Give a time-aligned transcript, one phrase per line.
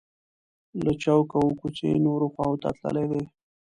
[0.83, 3.23] له چوکه اووه کوڅې نورو خواو ته تللي دي.